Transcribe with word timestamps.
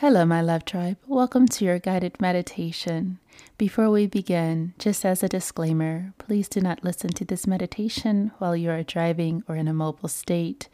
Hello, 0.00 0.24
my 0.24 0.40
love 0.40 0.64
tribe. 0.64 0.96
Welcome 1.06 1.46
to 1.48 1.64
your 1.66 1.78
guided 1.78 2.18
meditation. 2.22 3.18
Before 3.58 3.90
we 3.90 4.06
begin, 4.06 4.72
just 4.78 5.04
as 5.04 5.22
a 5.22 5.28
disclaimer, 5.28 6.14
please 6.16 6.48
do 6.48 6.62
not 6.62 6.82
listen 6.82 7.10
to 7.10 7.24
this 7.26 7.46
meditation 7.46 8.32
while 8.38 8.56
you 8.56 8.70
are 8.70 8.82
driving 8.82 9.42
or 9.46 9.56
in 9.56 9.68
a 9.68 9.74
mobile 9.74 10.08
state. 10.08 10.70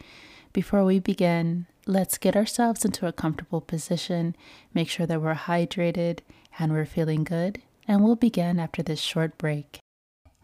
Before 0.52 0.84
we 0.84 1.00
begin, 1.00 1.66
let's 1.88 2.18
get 2.18 2.36
ourselves 2.36 2.84
into 2.84 3.08
a 3.08 3.12
comfortable 3.12 3.60
position, 3.60 4.36
make 4.72 4.88
sure 4.88 5.06
that 5.06 5.20
we're 5.20 5.34
hydrated 5.34 6.20
and 6.56 6.70
we're 6.70 6.86
feeling 6.86 7.24
good, 7.24 7.60
and 7.88 8.04
we'll 8.04 8.14
begin 8.14 8.60
after 8.60 8.80
this 8.80 9.00
short 9.00 9.36
break. 9.38 9.80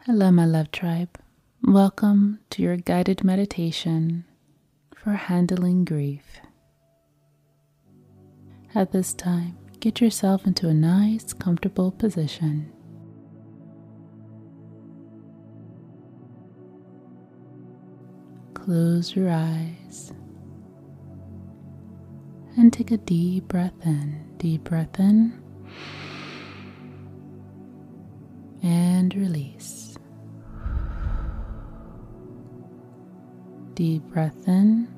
Hello, 0.07 0.33
my 0.33 0.45
love 0.45 0.73
tribe. 0.73 1.21
Welcome 1.63 2.41
to 2.51 2.63
your 2.63 2.79
guided 2.79 3.23
meditation 3.23 4.25
for 4.93 5.13
handling 5.13 5.85
grief. 5.85 6.41
At 8.75 8.91
this 8.91 9.13
time, 9.13 9.59
get 9.81 10.01
yourself 10.01 10.47
into 10.47 10.67
a 10.67 10.73
nice, 10.73 11.35
comfortable 11.35 11.91
position. 11.91 12.73
Close 18.55 19.15
your 19.15 19.29
eyes 19.29 20.15
and 22.57 22.73
take 22.73 22.91
a 22.91 22.97
deep 22.97 23.49
breath 23.49 23.75
in. 23.85 24.25
Deep 24.39 24.65
breath 24.65 24.99
in 24.99 25.39
and 28.63 29.15
release. 29.15 29.99
Deep 33.75 34.03
breath 34.05 34.49
in 34.49 34.89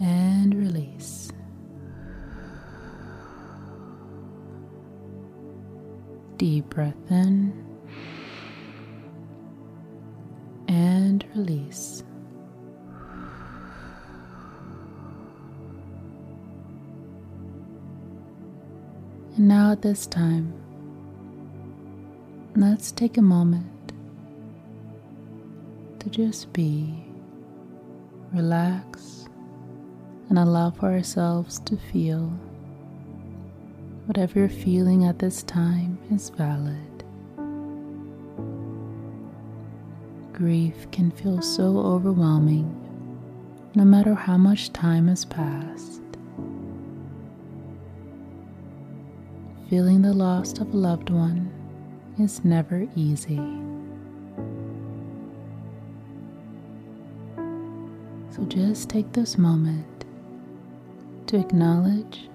and 0.00 0.54
release. 0.54 1.30
Deep 6.36 6.68
breath 6.70 6.94
in 7.10 7.64
and 10.68 11.24
release. 11.34 12.04
And 19.36 19.48
now 19.48 19.72
at 19.72 19.82
this 19.82 20.06
time, 20.06 20.52
let's 22.56 22.92
take 22.92 23.16
a 23.16 23.22
moment 23.22 23.92
to 26.00 26.10
just 26.10 26.52
be, 26.52 27.04
relax, 28.32 29.27
and 30.28 30.38
allow 30.38 30.70
for 30.70 30.86
ourselves 30.86 31.58
to 31.60 31.76
feel. 31.76 32.32
Whatever 34.06 34.40
you're 34.40 34.48
feeling 34.48 35.04
at 35.04 35.18
this 35.18 35.42
time 35.42 35.98
is 36.10 36.30
valid. 36.30 37.04
Grief 40.32 40.90
can 40.92 41.10
feel 41.10 41.42
so 41.42 41.78
overwhelming 41.78 42.74
no 43.74 43.84
matter 43.84 44.14
how 44.14 44.36
much 44.36 44.72
time 44.72 45.08
has 45.08 45.24
passed. 45.24 46.02
Feeling 49.68 50.02
the 50.02 50.14
loss 50.14 50.52
of 50.58 50.72
a 50.72 50.76
loved 50.76 51.10
one 51.10 51.50
is 52.18 52.44
never 52.44 52.88
easy. 52.96 53.36
So 58.30 58.44
just 58.46 58.88
take 58.88 59.12
this 59.12 59.36
moment 59.36 59.97
to 61.28 61.38
acknowledge 61.38 62.26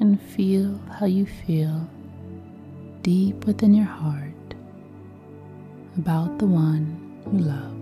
and 0.00 0.20
feel 0.20 0.80
how 0.98 1.04
you 1.04 1.26
feel 1.26 1.86
deep 3.02 3.44
within 3.44 3.74
your 3.74 3.84
heart 3.84 4.32
about 5.98 6.38
the 6.38 6.46
one 6.46 6.98
you 7.30 7.40
love. 7.40 7.75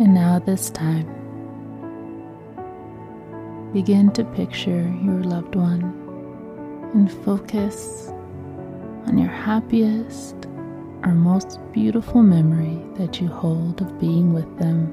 And 0.00 0.14
now, 0.14 0.38
this 0.38 0.70
time, 0.70 1.06
begin 3.72 4.12
to 4.12 4.24
picture 4.24 4.94
your 5.02 5.24
loved 5.24 5.56
one 5.56 5.82
and 6.94 7.10
focus 7.24 8.06
on 9.06 9.18
your 9.18 9.28
happiest 9.28 10.36
or 11.02 11.14
most 11.14 11.58
beautiful 11.72 12.22
memory 12.22 12.80
that 12.94 13.20
you 13.20 13.26
hold 13.26 13.80
of 13.80 13.98
being 13.98 14.32
with 14.32 14.58
them. 14.58 14.92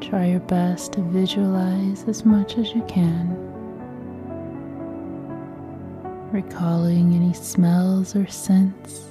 Try 0.00 0.26
your 0.26 0.40
best 0.40 0.92
to 0.92 1.00
visualize 1.02 2.04
as 2.04 2.24
much 2.24 2.56
as 2.56 2.72
you 2.72 2.82
can, 2.82 3.49
recalling 6.32 7.14
any 7.14 7.32
smells 7.32 8.14
or 8.14 8.26
scents. 8.26 9.06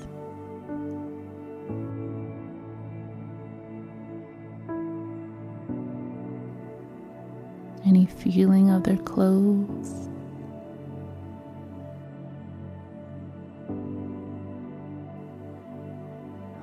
Any 7.86 8.06
feeling 8.06 8.70
of 8.70 8.84
their 8.84 8.98
clothes. 8.98 10.10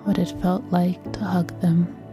What 0.05 0.19
it 0.19 0.33
felt 0.41 0.65
like 0.71 1.13
to 1.13 1.21
hug 1.21 1.61
them. 1.61 2.06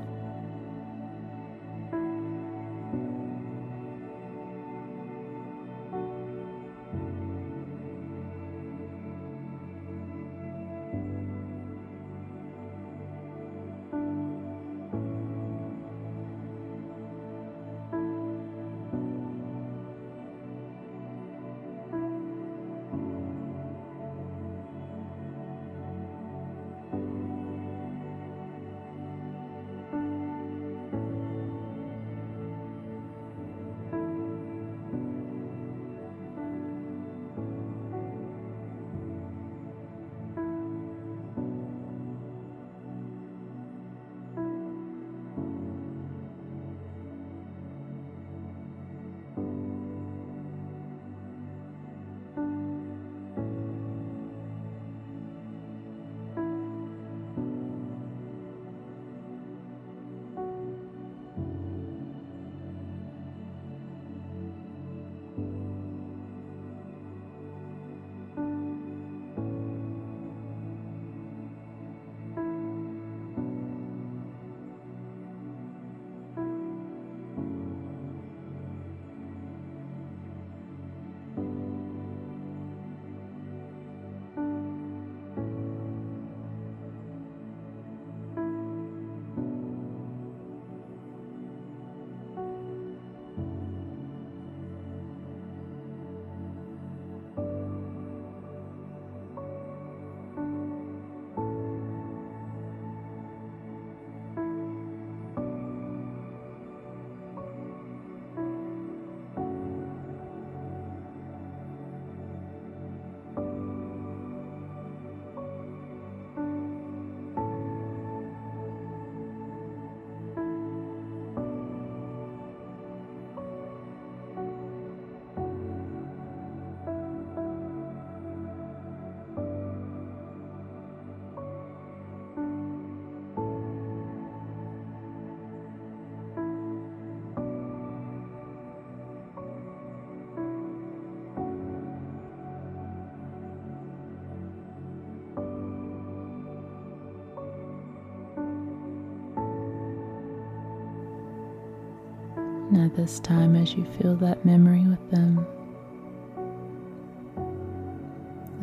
Now, 152.74 152.90
this 152.96 153.20
time, 153.20 153.56
as 153.56 153.76
you 153.76 153.86
feel 153.86 154.16
that 154.16 154.44
memory 154.44 154.84
with 154.88 155.12
them, 155.12 155.46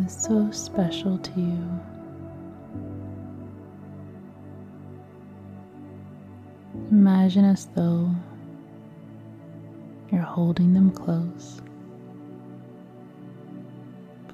is 0.05 0.12
so 0.12 0.51
special 0.51 1.17
to 1.17 1.41
you. 1.41 1.81
Imagine 6.91 7.45
as 7.45 7.67
though 7.77 8.11
you're 10.11 10.23
holding 10.23 10.75
them 10.75 10.91
close, 10.91 11.62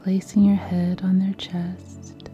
placing 0.02 0.44
your 0.44 0.56
head 0.56 1.02
on 1.02 1.18
their 1.18 1.34
chest. 1.34 2.30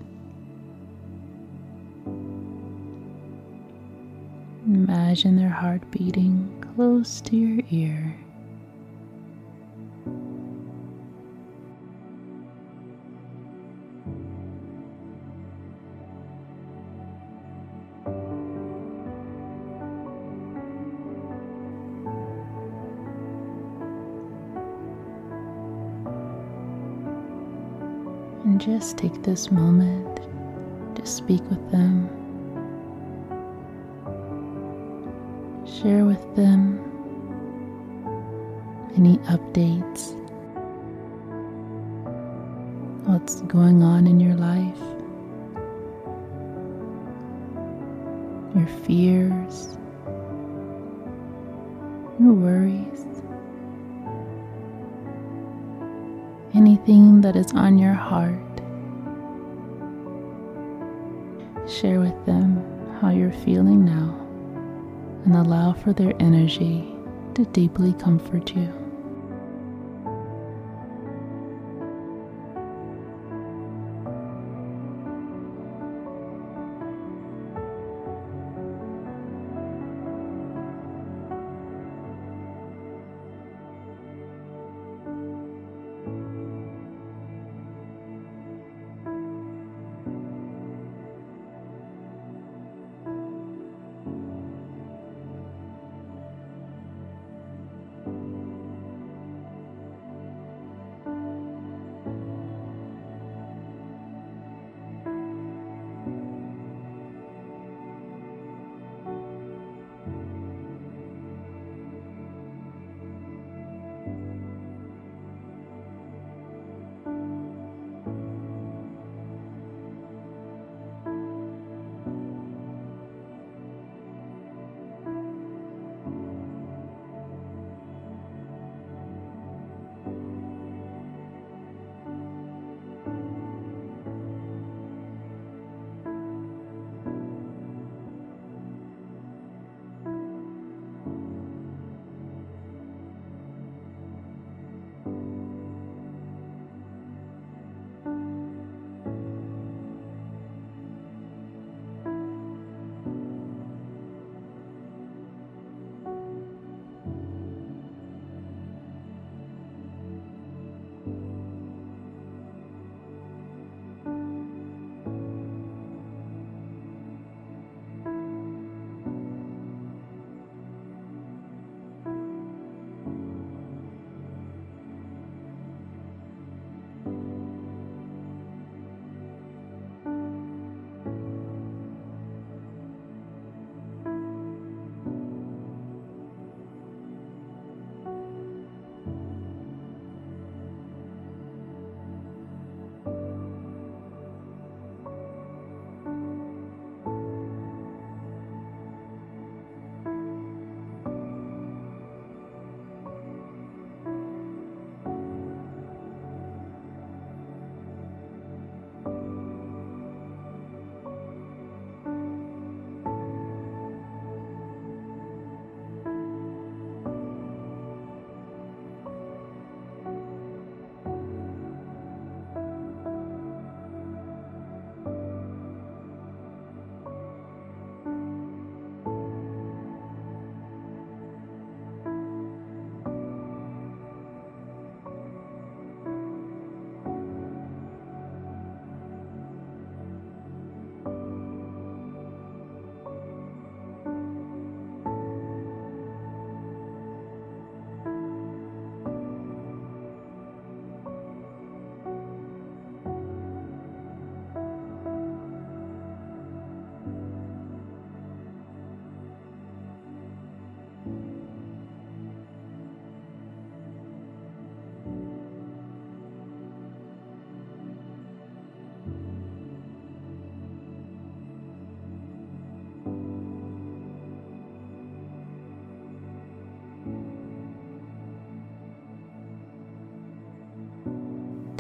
Imagine 4.64 5.34
their 5.34 5.48
heart 5.48 5.82
beating 5.90 6.61
close 6.74 7.20
to 7.20 7.36
your 7.36 7.62
ear. 7.70 8.16
And 28.44 28.60
just 28.60 28.96
take 28.96 29.22
this 29.22 29.50
moment 29.50 30.20
to 30.96 31.06
speak 31.06 31.42
with 31.50 31.70
them. 31.70 32.21
Share 35.82 36.04
with 36.04 36.36
them 36.36 36.78
any 38.96 39.16
updates, 39.34 40.12
what's 43.04 43.40
going 43.42 43.82
on 43.82 44.06
in 44.06 44.20
your 44.20 44.34
life, 44.34 44.78
your 48.54 48.68
fears, 48.84 49.76
your 52.20 52.32
worries, 52.32 53.04
anything 56.54 57.22
that 57.22 57.34
is 57.34 57.52
on 57.54 57.76
your 57.76 57.94
heart. 57.94 58.38
Share 61.68 61.98
with 61.98 62.24
them 62.24 62.62
how 63.00 63.10
you're 63.10 63.32
feeling 63.32 63.84
now 63.84 64.21
and 65.24 65.36
allow 65.36 65.72
for 65.72 65.92
their 65.92 66.14
energy 66.20 66.92
to 67.34 67.44
deeply 67.46 67.92
comfort 67.94 68.54
you. 68.54 68.81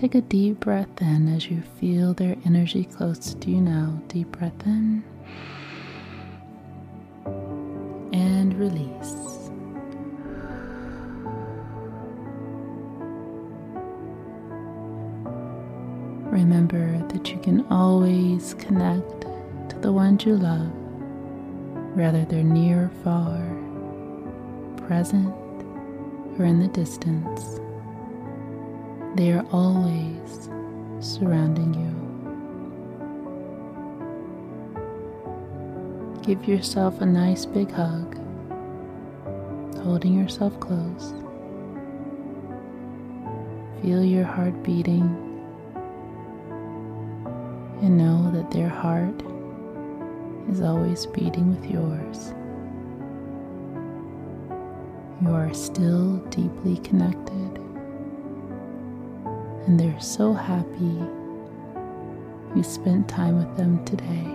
Take 0.02 0.16
a 0.16 0.20
deep 0.20 0.58
breath 0.58 1.00
in 1.00 1.32
as 1.32 1.48
you 1.48 1.62
feel 1.78 2.12
their 2.12 2.34
energy 2.44 2.82
close 2.82 3.34
to 3.34 3.48
you 3.48 3.60
now. 3.60 4.02
Deep 4.08 4.32
breath 4.32 4.66
in 4.66 5.04
and 8.12 8.52
release. 8.58 9.48
Remember 16.32 16.98
that 17.06 17.30
you 17.30 17.38
can 17.38 17.64
always 17.70 18.54
connect 18.54 19.20
to 19.68 19.78
the 19.82 19.92
ones 19.92 20.24
you 20.24 20.34
love, 20.34 20.72
whether 21.94 22.24
they're 22.24 22.42
near 22.42 22.86
or 22.86 22.90
far, 23.04 23.38
present 24.84 25.32
or 26.40 26.44
in 26.44 26.58
the 26.58 26.66
distance. 26.66 27.60
They 29.14 29.30
are 29.32 29.44
always 29.52 30.48
surrounding 31.00 31.74
you. 31.74 31.92
Give 36.22 36.48
yourself 36.48 37.02
a 37.02 37.04
nice 37.06 37.44
big 37.44 37.70
hug, 37.70 38.16
holding 39.82 40.14
yourself 40.14 40.58
close. 40.60 41.12
Feel 43.82 44.02
your 44.02 44.24
heart 44.24 44.62
beating 44.62 45.02
and 47.82 47.98
know 47.98 48.30
that 48.30 48.50
their 48.50 48.70
heart 48.70 49.22
is 50.50 50.62
always 50.62 51.04
beating 51.04 51.50
with 51.50 51.70
yours. 51.70 52.32
You 55.20 55.34
are 55.34 55.52
still 55.52 56.16
deeply 56.30 56.78
connected 56.78 57.41
and 59.66 59.78
they're 59.78 60.00
so 60.00 60.32
happy 60.32 61.00
you 62.54 62.62
spent 62.62 63.08
time 63.08 63.38
with 63.38 63.56
them 63.56 63.84
today. 63.84 64.26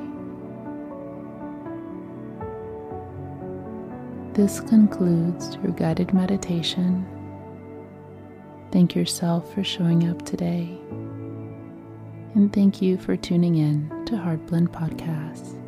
This 4.33 4.59
concludes 4.59 5.55
your 5.63 5.71
guided 5.71 6.13
meditation. 6.13 7.05
Thank 8.71 8.95
yourself 8.95 9.53
for 9.53 9.63
showing 9.63 10.09
up 10.09 10.23
today. 10.25 10.77
And 12.35 12.53
thank 12.53 12.81
you 12.81 12.97
for 12.97 13.15
tuning 13.15 13.55
in 13.55 13.89
to 14.05 14.13
HeartBlend 14.13 14.67
Podcasts. 14.67 15.66